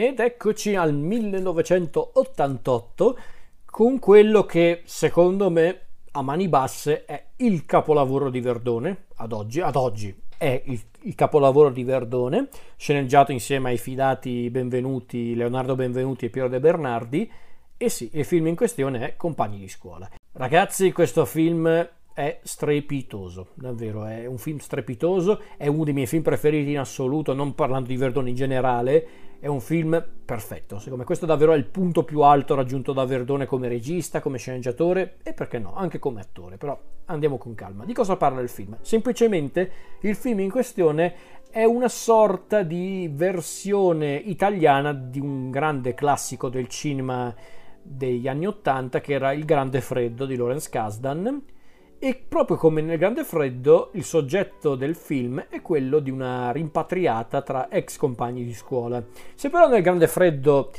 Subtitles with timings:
[0.00, 3.18] Ed eccoci al 1988
[3.64, 5.80] con quello che secondo me
[6.12, 11.16] a mani basse è il capolavoro di Verdone ad oggi, ad oggi è il, il,
[11.16, 17.28] capolavoro di Verdone, sceneggiato insieme ai fidati Benvenuti, Leonardo Benvenuti e Piero De Bernardi.
[17.76, 20.08] E sì, il film in questione è Compagni di scuola.
[20.30, 21.88] Ragazzi, questo film
[22.18, 27.32] è strepitoso, davvero, è un film strepitoso, è uno dei miei film preferiti in assoluto,
[27.32, 29.08] non parlando di Verdone in generale,
[29.38, 33.04] è un film perfetto, secondo me questo davvero è il punto più alto raggiunto da
[33.04, 37.84] Verdone come regista, come sceneggiatore e perché no, anche come attore, però andiamo con calma.
[37.84, 38.76] Di cosa parla il film?
[38.80, 41.14] Semplicemente il film in questione
[41.52, 47.32] è una sorta di versione italiana di un grande classico del cinema
[47.80, 51.56] degli anni Ottanta che era Il Grande Freddo di Lawrence Kasdan
[52.00, 57.42] e proprio come nel Grande Freddo, il soggetto del film è quello di una rimpatriata
[57.42, 59.02] tra ex compagni di scuola.
[59.34, 60.70] Se però nel Grande Freddo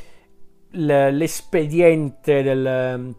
[0.72, 3.14] l'espediente del,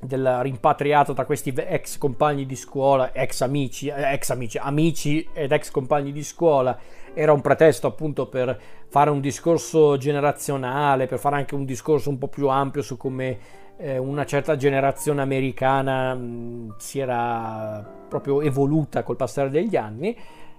[0.00, 5.52] della rimpatriata tra questi ex compagni di scuola, ex amici, eh, ex amici, amici ed
[5.52, 6.78] ex compagni di scuola,
[7.12, 12.16] era un pretesto appunto per fare un discorso generazionale, per fare anche un discorso un
[12.18, 13.38] po' più ampio su come
[13.76, 20.16] eh, una certa generazione americana mh, si era proprio evoluta col passare degli anni.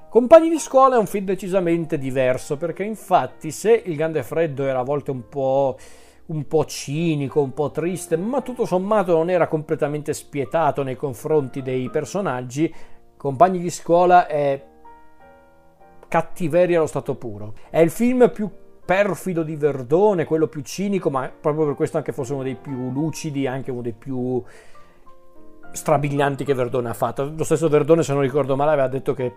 [0.10, 4.80] Compagni di scuola è un film decisamente diverso perché infatti se il Grande Freddo era
[4.80, 5.78] a volte un po',
[6.28, 11.62] un po' cinico, un po' triste, ma tutto sommato non era completamente spietato nei confronti
[11.62, 12.74] dei personaggi,
[13.18, 14.64] Compagni di scuola è
[16.08, 17.54] cattiveria allo stato puro.
[17.72, 18.48] È il film più
[18.86, 22.92] perfido di Verdone, quello più cinico, ma proprio per questo anche forse uno dei più
[22.92, 24.42] lucidi, anche uno dei più
[25.72, 27.34] strabilianti che Verdone ha fatto.
[27.36, 29.34] Lo stesso Verdone, se non ricordo male, aveva detto che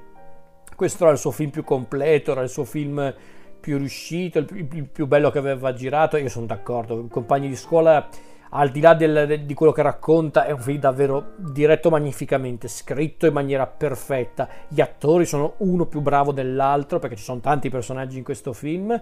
[0.77, 3.13] questo era il suo film più completo, era il suo film
[3.59, 6.17] più riuscito, il più bello che aveva girato.
[6.17, 8.07] Io sono d'accordo, Compagni di scuola,
[8.51, 13.27] al di là del, di quello che racconta, è un film davvero diretto magnificamente, scritto
[13.27, 14.49] in maniera perfetta.
[14.69, 19.01] Gli attori sono uno più bravo dell'altro, perché ci sono tanti personaggi in questo film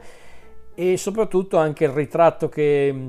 [0.76, 3.08] e soprattutto anche il ritratto che mm,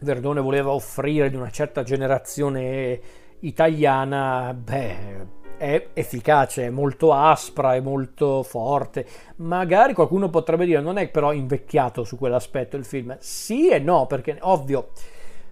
[0.00, 3.00] Verdone voleva offrire di una certa generazione
[3.40, 5.26] italiana, beh,
[5.58, 9.06] è efficace, è molto aspra, è molto forte.
[9.36, 13.16] Magari qualcuno potrebbe dire non è però invecchiato su quell'aspetto il film.
[13.20, 14.88] Sì e no, perché ovvio,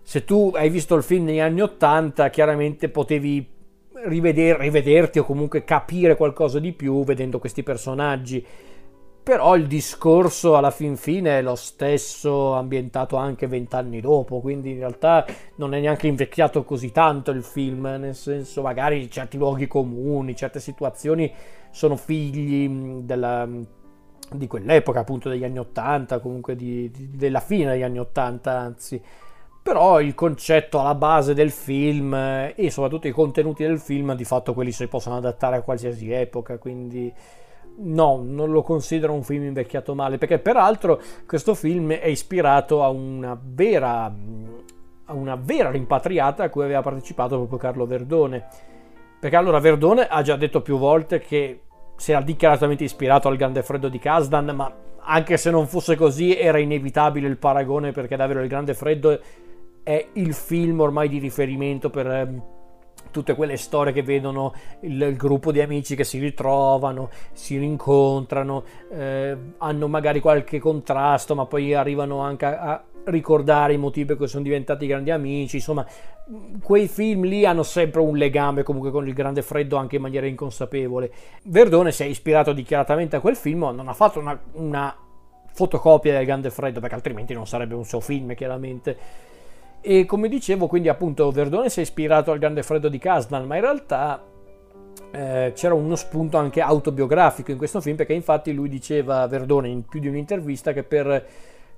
[0.03, 3.47] se tu hai visto il film negli anni Ottanta, chiaramente potevi
[4.07, 8.45] riveder, rivederti o comunque capire qualcosa di più vedendo questi personaggi
[9.25, 14.77] però il discorso alla fin fine è lo stesso ambientato anche vent'anni dopo, quindi in
[14.77, 15.25] realtà
[15.57, 20.61] non è neanche invecchiato così tanto il film, nel senso magari certi luoghi comuni, certe
[20.61, 21.33] situazioni
[21.71, 22.69] sono figli
[23.01, 23.49] della,
[24.31, 29.01] di quell'epoca, appunto degli anni Ottanta, comunque di, di, della fine degli anni Ottanta, anzi.
[29.63, 34.53] Però il concetto alla base del film e soprattutto i contenuti del film, di fatto
[34.53, 37.11] quelli si possono adattare a qualsiasi epoca, quindi
[37.77, 42.89] No, non lo considero un film invecchiato male, perché peraltro questo film è ispirato a
[42.89, 44.05] una vera,
[45.05, 48.47] a una vera rimpatriata a cui aveva partecipato proprio Carlo Verdone.
[49.19, 51.63] Perché allora Verdone ha già detto più volte che
[51.97, 54.73] si era dichiaratamente ispirato al Grande Freddo di Kasdan, ma
[55.07, 59.21] anche se non fosse così era inevitabile il paragone perché davvero il Grande Freddo
[59.83, 62.43] è il film ormai di riferimento per ehm,
[63.11, 68.65] tutte quelle storie che vedono il, il, gruppo di amici che si ritrovano, si rincontrano,
[68.91, 74.17] eh, hanno magari qualche contrasto, ma poi arrivano anche a, a ricordare i motivi per
[74.17, 75.57] cui sono diventati grandi amici.
[75.57, 75.87] Insomma,
[76.63, 80.27] quei film lì hanno sempre un legame comunque con il grande freddo anche in maniera
[80.27, 81.13] inconsapevole.
[81.45, 84.97] Verdone si è ispirato dichiaratamente a quel film, non ha fatto una, una
[85.53, 88.97] fotocopia del grande freddo perché altrimenti non sarebbe un suo film chiaramente
[89.87, 93.57] e come dicevo, quindi appunto Verdone si è ispirato al Grande Freddo di Kasdan, ma
[93.57, 94.25] in realtà
[95.11, 99.85] eh, c'era uno spunto anche autobiografico in questo film, perché infatti lui diceva, Verdone, in
[99.85, 101.27] più di un'intervista, che per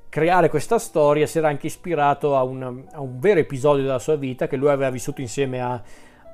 [0.08, 4.14] creare questa storia si era anche ispirato a un, a un vero episodio della sua
[4.14, 5.82] vita che lui aveva vissuto insieme a,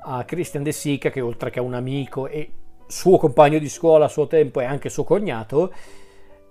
[0.03, 2.51] a Christian De Sica, che oltre che un amico e
[2.85, 5.73] suo compagno di scuola a suo tempo e anche suo cognato,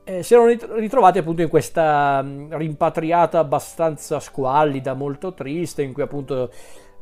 [0.04, 6.02] eh, si erano ritrovati appunto in questa mm, rimpatriata abbastanza squallida, molto triste, in cui
[6.02, 6.50] appunto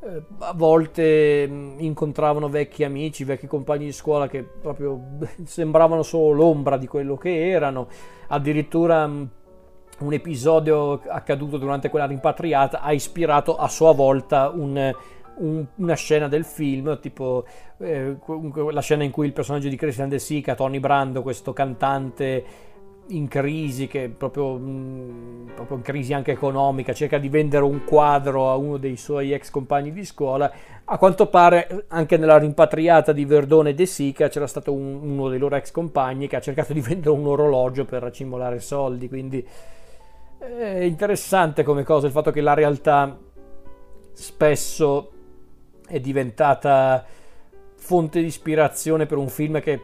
[0.00, 5.00] eh, a volte mm, incontravano vecchi amici, vecchi compagni di scuola che proprio
[5.44, 7.88] sembravano solo l'ombra di quello che erano,
[8.28, 9.24] addirittura mm,
[10.00, 14.94] un episodio accaduto durante quella rimpatriata ha ispirato a sua volta un,
[15.36, 17.44] un, una scena del film, tipo
[17.78, 18.16] eh,
[18.70, 22.68] la scena in cui il personaggio di Christian De Sica, Tony Brando, questo cantante
[23.10, 28.50] in crisi, che proprio, mh, proprio, in crisi anche economica, cerca di vendere un quadro
[28.50, 30.50] a uno dei suoi ex compagni di scuola.
[30.84, 35.28] A quanto pare anche nella rimpatriata di Verdone e De Sica c'era stato un, uno
[35.28, 39.46] dei loro ex compagni che ha cercato di vendere un orologio per racimolare soldi, quindi
[40.38, 43.18] è interessante come cosa il fatto che la realtà
[44.12, 45.10] spesso
[45.86, 47.04] è diventata
[47.74, 49.80] fonte di ispirazione per un film che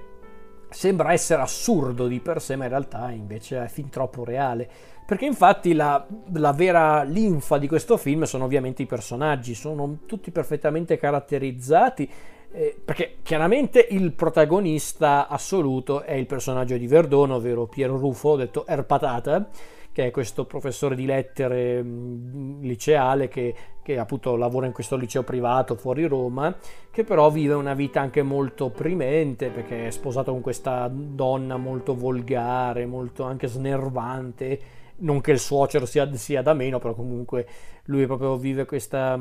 [0.71, 4.69] sembra essere assurdo di per sé, ma in realtà invece è fin troppo reale.
[5.07, 10.33] Perché infatti la, la, vera linfa di questo film sono ovviamente i personaggi, sono tutti
[10.33, 12.11] perfettamente caratterizzati,
[12.51, 18.67] eh, perché chiaramente il protagonista assoluto è il personaggio di Verdone, ovvero Piero Rufo, detto
[18.67, 19.49] Erpatata,
[19.97, 25.23] che è questo professore di lettere mh, liceale che, che, appunto lavora in questo liceo
[25.23, 26.55] privato fuori Roma,
[26.91, 31.95] che però vive una vita anche molto opprimente perché è sposato con questa donna molto
[31.95, 34.61] volgare, molto anche snervante,
[34.97, 37.47] non che il suocero sia, sia da meno, però comunque
[37.85, 39.19] lui proprio vive questa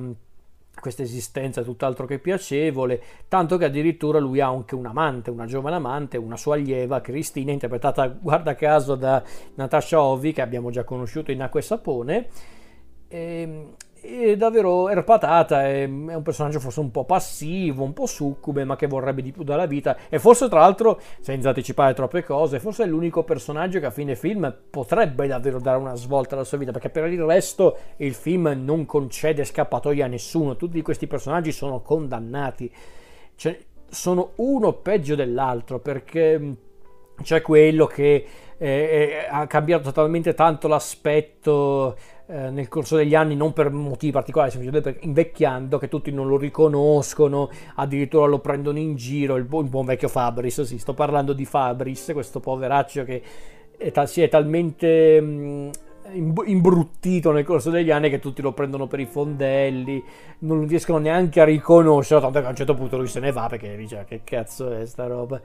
[0.80, 5.76] questa esistenza tutt'altro che piacevole, tanto che addirittura lui ha anche un amante, una giovane
[5.76, 9.24] amante, una sua allieva, Cristina, interpretata guarda caso da
[9.56, 12.28] Natasha Ovi, che abbiamo già conosciuto in Acqua e Sapone.
[13.08, 13.74] E, ehm,
[14.06, 18.76] è davvero erpatata, è, è, un personaggio forse un po' passivo, un po' succube, ma
[18.76, 19.98] che vorrebbe di più dalla vita.
[20.10, 24.16] E forse, tra l'altro, senza anticipare troppe cose, forse è l'unico personaggio che a fine
[24.16, 28.54] film potrebbe davvero dare una svolta alla sua vita, perché per il resto il film
[28.64, 30.56] non concede scappatoia a nessuno.
[30.56, 32.72] Tutti questi personaggi sono condannati.
[33.36, 33.58] Cioè,
[33.90, 36.58] sono uno peggio dell'altro, perché
[37.22, 38.26] c'è quello che
[38.58, 41.96] eh, eh, ha cambiato totalmente tanto l'aspetto
[42.28, 46.28] eh, nel corso degli anni, non per motivi particolari, semplicemente perché invecchiando, che tutti non
[46.28, 50.94] lo riconoscono, addirittura lo prendono in giro, il, buon, il buon vecchio Fabris, sì, sto
[50.94, 53.22] parlando di Fabris, questo poveraccio che
[53.78, 55.70] è ta- si è talmente mh,
[56.14, 60.04] imbruttito nel corso degli anni che tutti lo prendono per i fondelli,
[60.40, 63.48] non riescono neanche a riconoscerlo, tanto che a un certo punto lui se ne va
[63.48, 65.42] perché dice che cazzo è sta roba.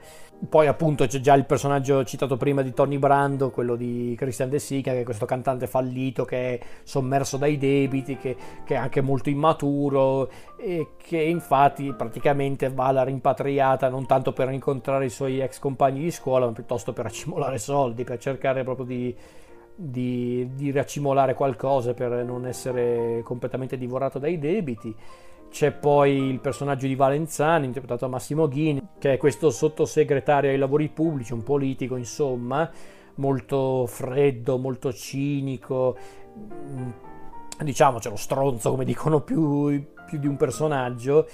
[0.47, 4.59] Poi appunto c'è già il personaggio citato prima di Tony Brando, quello di Christian De
[4.59, 9.01] Sica, che è questo cantante fallito che è sommerso dai debiti, che, che è anche
[9.01, 15.39] molto immaturo e che infatti praticamente va alla rimpatriata non tanto per incontrare i suoi
[15.39, 19.15] ex compagni di scuola, ma piuttosto per accumulare soldi, per cercare proprio di
[19.75, 24.95] di, di racimolare qualcosa per non essere completamente divorato dai debiti.
[25.49, 30.57] C'è poi il personaggio di Valenzani, interpretato da Massimo Ghini, che è questo sottosegretario ai
[30.57, 32.69] lavori pubblici, un politico insomma,
[33.15, 35.97] molto freddo, molto cinico,
[36.37, 36.89] mm,
[37.63, 41.27] diciamo c'è lo stronzo come dicono più, più, di un personaggio,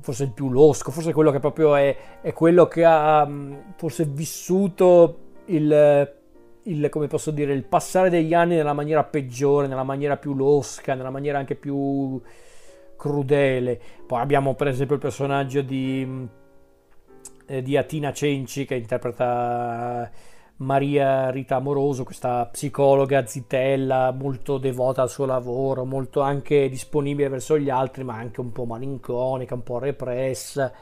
[0.00, 4.04] forse il più losco, forse quello che proprio è, è quello che ha mm, forse
[4.04, 6.19] vissuto il
[6.70, 10.94] il, come posso dire, il passare degli anni nella maniera peggiore, nella maniera più losca,
[10.94, 12.20] nella maniera anche più
[12.96, 13.80] crudele.
[14.06, 16.28] Poi abbiamo per esempio il personaggio di,
[17.46, 20.10] eh, di Atina Cenci che interpreta
[20.56, 27.58] Maria Rita Amoroso, questa psicologa zitella, molto devota al suo lavoro, molto anche disponibile verso
[27.58, 30.72] gli altri, ma anche un po' malinconica, un po' repressa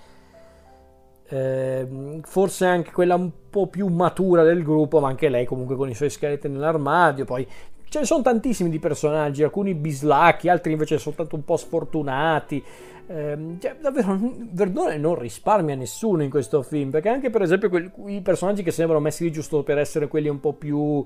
[1.30, 5.88] eh, forse anche quella un po' più matura del gruppo, ma anche lei comunque con
[5.88, 7.25] i suoi scheletri nell'armadio.
[7.25, 7.46] Poi
[7.88, 12.62] ce ne sono tantissimi di personaggi, alcuni bislacchi, altri invece soltanto un po' sfortunati.
[13.11, 14.18] Eh, cioè, davvero
[14.52, 18.70] Verdone non risparmia nessuno in questo film, perché anche per esempio quei, i personaggi che
[18.70, 21.04] sembrano messi lì giusto per essere quelli un po' più...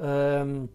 [0.00, 0.68] Ehm,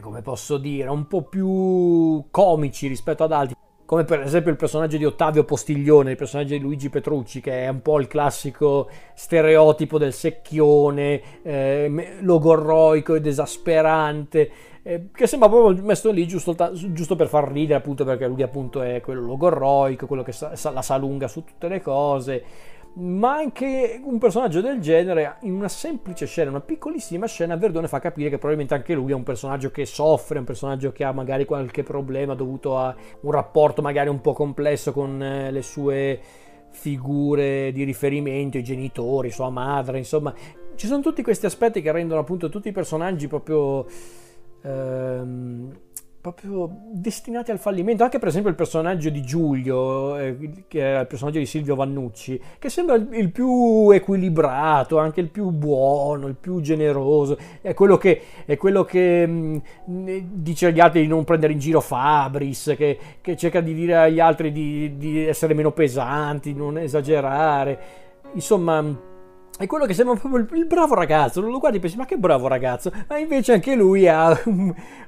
[0.00, 3.54] come posso dire, un po' più comici rispetto ad altri
[3.92, 7.68] come per esempio il personaggio di Ottavio Postiglione, il personaggio di Luigi Petrucci, che è
[7.68, 14.50] un po' il classico stereotipo del secchione, eh, logorroico ed esasperante,
[14.82, 18.80] eh, che sembra proprio messo lì giusto, giusto, per far ridere, appunto perché lui appunto
[18.80, 22.44] è quello logorroico, quello che sa, la sa lunga su tutte le cose
[22.94, 28.00] ma anche un personaggio del genere in una semplice scena, una piccolissima scena, Verdone fa
[28.00, 31.44] capire che probabilmente anche lui è un personaggio che soffre, un personaggio che ha magari
[31.46, 36.20] qualche problema dovuto a un rapporto magari un po' complesso con eh, le sue
[36.68, 40.34] figure di riferimento, i genitori, sua madre, insomma,
[40.74, 43.86] ci sono tutti questi aspetti che rendono appunto tutti i personaggi proprio
[44.62, 45.70] ehm,
[46.22, 48.04] proprio destinati al fallimento.
[48.04, 52.40] Anche per esempio il personaggio di Giulio, eh, che è il personaggio di Silvio Vannucci,
[52.60, 57.36] che sembra il, il, più equilibrato, anche il più buono, il più generoso.
[57.60, 61.58] È quello che, è quello che mh, mm, dice agli altri di non prendere in
[61.58, 66.58] giro Fabris, che, che cerca di dire agli altri di, di essere meno pesanti, di
[66.58, 67.78] non esagerare.
[68.34, 69.10] Insomma
[69.58, 72.48] è quello che sembra proprio il, bravo ragazzo, lo guardi e pensi ma che bravo
[72.48, 74.38] ragazzo, ma invece anche lui ha, ha,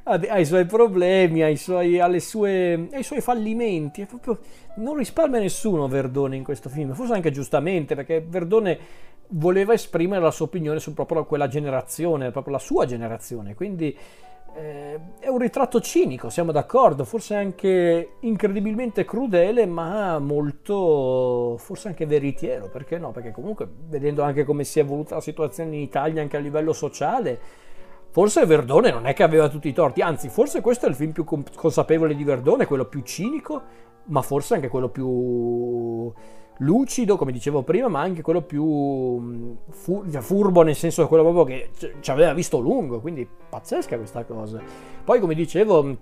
[0.04, 4.38] ha i suoi problemi, ha i suoi, sue, ha i suoi fallimenti, proprio,
[4.76, 8.78] non risparmia nessuno Verdone in questo film, forse anche giustamente perché Verdone
[9.28, 13.96] voleva esprimere la sua opinione su proprio quella generazione, proprio la sua generazione, quindi
[14.56, 22.06] eh, è un ritratto cinico, siamo d'accordo, forse anche incredibilmente crudele, ma molto, forse anche
[22.06, 23.10] veritiero, perché no?
[23.10, 26.72] Perché comunque, vedendo anche come si è evoluta la situazione in Italia anche a livello
[26.72, 27.38] sociale,
[28.10, 31.10] forse Verdone non è che aveva tutti i torti, anzi, forse questo è il film
[31.10, 33.60] più consapevole di Verdone, quello più cinico,
[34.04, 36.12] ma forse anche quello più
[36.58, 39.52] lucido, come dicevo prima, ma anche quello più mm,
[40.10, 41.70] cioè furbo, nel senso quello proprio che
[42.00, 44.60] ci aveva visto lungo, quindi pazzesca questa cosa.
[45.04, 45.92] Poi, come dicevo, mm,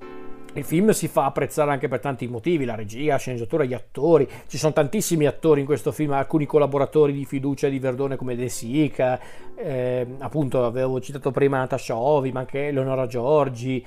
[0.54, 4.28] il film si fa apprezzare anche per tanti motivi, la regia, la sceneggiatura, gli attori,
[4.46, 8.48] ci sono tantissimi attori in questo film, alcuni collaboratori di fiducia di Verdone come De
[8.48, 9.18] Sica,
[9.54, 13.84] eh, appunto avevo citato prima Natasha Ovi, ma anche Eleonora Giorgi,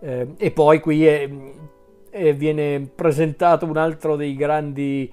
[0.00, 1.28] eh, e poi qui è,
[2.08, 5.12] è, viene presentato un altro dei grandi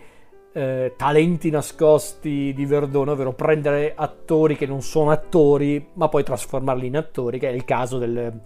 [0.53, 6.87] eh, talenti nascosti di Verdone, ovvero prendere attori che non sono attori, ma poi trasformarli
[6.87, 8.39] in attori, che è il caso del,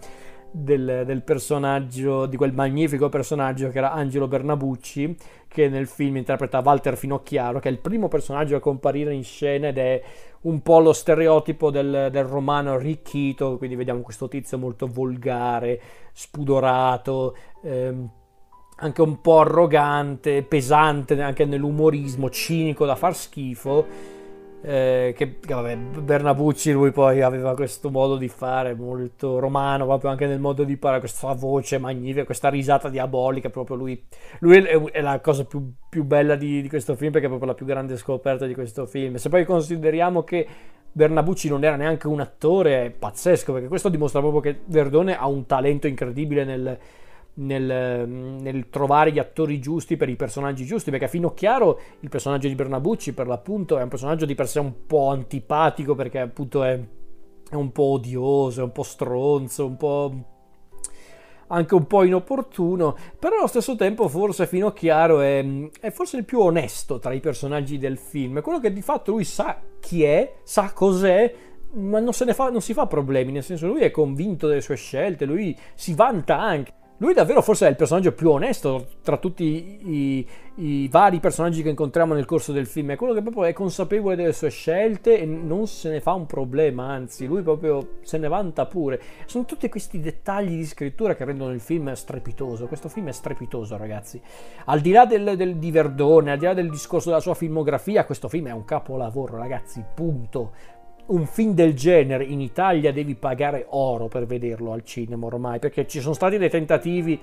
[0.50, 6.62] del, del, personaggio, di quel magnifico personaggio che era Angelo Bernabucci, che nel film interpreta
[6.64, 10.02] Walter Finocchiaro, che è il primo personaggio a comparire in scena ed è
[10.40, 15.80] un po' lo stereotipo del, del romano arricchito, quindi vediamo questo tizio molto volgare,
[16.12, 18.10] spudorato, ehm,
[18.80, 24.16] anche un po' arrogante, pesante anche nell'umorismo, cinico da far schifo.
[24.60, 30.26] Eh, che vabbè, Bernabucci lui poi aveva questo modo di fare molto romano, proprio anche
[30.26, 34.04] nel modo di parlare, questa voce magnifica, questa risata diabolica, proprio lui,
[34.40, 37.56] lui è, la cosa più, più bella di, di, questo film perché è proprio la
[37.56, 39.14] più grande scoperta di questo film.
[39.14, 40.46] Se poi consideriamo che
[40.90, 45.28] Bernabucci non era neanche un attore, è pazzesco perché questo dimostra proprio che Verdone ha
[45.28, 46.78] un talento incredibile nel
[47.38, 52.48] nel, nel, trovare gli attori giusti per i personaggi giusti, perché a Finocchiaro il personaggio
[52.48, 56.62] di Bernabucci per l'appunto è un personaggio di per sé un po' antipatico perché appunto
[56.62, 56.78] è,
[57.50, 60.14] è un po' odioso, è un po' stronzo, un po'
[61.48, 65.44] anche un po' inopportuno, però allo stesso tempo forse Finocchiaro è,
[65.80, 69.12] è forse il più onesto tra i personaggi del film, è quello che di fatto
[69.12, 71.34] lui sa chi è, sa cos'è,
[71.72, 75.24] ma non, fa, non si fa problemi, nel senso lui è convinto delle sue scelte,
[75.24, 76.72] lui si vanta anche.
[77.00, 81.68] Lui davvero forse è il personaggio più onesto tra tutti i, i, vari personaggi che
[81.68, 82.90] incontriamo nel corso del film.
[82.90, 86.26] È quello che proprio è consapevole delle sue scelte e non se ne fa un
[86.26, 89.00] problema, anzi, lui proprio se ne vanta pure.
[89.26, 92.66] Sono tutti questi dettagli di scrittura che rendono il film strepitoso.
[92.66, 94.20] Questo film è strepitoso, ragazzi.
[94.64, 98.04] Al di là del, del, di Verdone, al di là del discorso della sua filmografia,
[98.04, 100.50] questo film è un capolavoro, ragazzi, punto
[101.08, 105.86] un film del genere in Italia devi pagare oro per vederlo al cinema ormai, perché
[105.86, 107.18] ci sono stati dei tentativi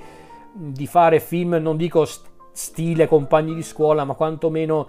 [0.54, 2.06] di fare film, non dico
[2.52, 4.88] stile compagni di scuola, ma quantomeno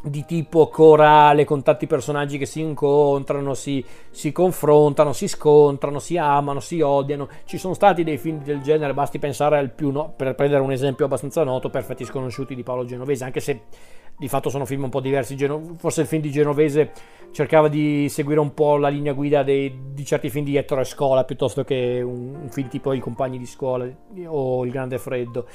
[0.00, 6.16] di tipo corale, con tanti personaggi che si incontrano, si, si, confrontano, si scontrano, si
[6.16, 7.28] amano, si odiano.
[7.44, 10.70] Ci sono stati dei film del genere, basti pensare al più, no, per prendere un
[10.70, 13.62] esempio abbastanza noto, Perfetti Sconosciuti di Paolo Genovese, anche se
[14.18, 15.36] di fatto sono film un po' diversi.
[15.36, 16.92] Geno- forse il film di Genovese
[17.30, 21.24] cercava di seguire un po' la linea guida dei, di certi film di Ettore Scola
[21.24, 23.88] piuttosto che un, un, film tipo I compagni di scuola
[24.26, 25.46] o Il grande freddo.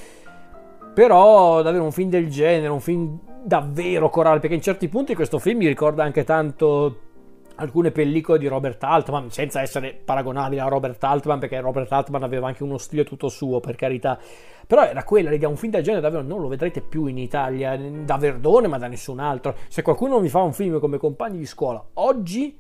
[0.93, 5.39] Però davvero un film del genere, un film davvero corale, perché in certi punti questo
[5.39, 7.12] film mi ricorda anche tanto
[7.55, 12.47] alcune pellicole di Robert Altman, senza essere paragonabile a Robert Altman, perché Robert Altman aveva
[12.47, 14.19] anche uno stile tutto suo, per carità.
[14.65, 17.77] Però era quella, raga, un film del genere davvero non lo vedrete più in Italia,
[17.77, 19.55] da Verdone, ma da nessun altro.
[19.67, 22.57] Se qualcuno mi fa un film come compagni di scuola, oggi,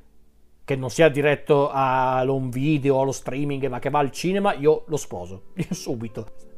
[0.65, 4.97] che non sia diretto all'home video, allo streaming, ma che va al cinema, io lo
[4.97, 6.52] sposo, subito.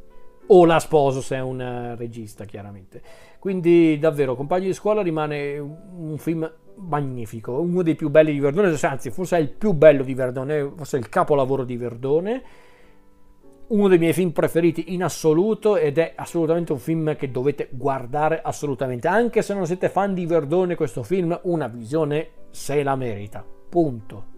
[0.47, 3.01] O la sposo se è un eh, regista, chiaramente.
[3.39, 8.75] Quindi davvero, Compagni di scuola rimane un film magnifico, uno dei più belli di Verdone,
[8.81, 12.43] anzi forse è il più bello di Verdone, forse è il capolavoro di Verdone,
[13.67, 18.41] uno dei miei film preferiti in assoluto ed è assolutamente un film che dovete guardare
[18.41, 23.43] assolutamente, anche se non siete fan di Verdone questo film, una visione se la merita,
[23.69, 24.34] punto.